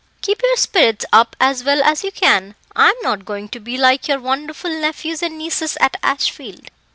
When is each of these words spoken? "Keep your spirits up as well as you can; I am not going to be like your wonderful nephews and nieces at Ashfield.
"Keep 0.21 0.41
your 0.41 0.55
spirits 0.57 1.05
up 1.13 1.35
as 1.39 1.63
well 1.63 1.79
as 1.83 2.03
you 2.03 2.11
can; 2.11 2.55
I 2.75 2.89
am 2.89 2.95
not 3.03 3.23
going 3.23 3.47
to 3.49 3.59
be 3.59 3.77
like 3.77 4.07
your 4.07 4.19
wonderful 4.19 4.71
nephews 4.71 5.21
and 5.21 5.37
nieces 5.37 5.77
at 5.79 5.95
Ashfield. 6.01 6.71